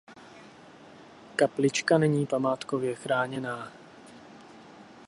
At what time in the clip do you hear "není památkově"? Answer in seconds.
1.97-2.95